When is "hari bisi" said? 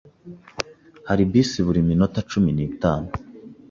1.07-1.57